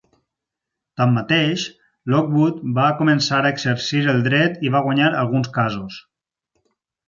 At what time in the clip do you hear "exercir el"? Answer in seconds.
3.57-4.27